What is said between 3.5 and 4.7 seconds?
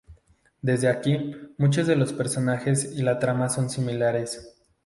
similares.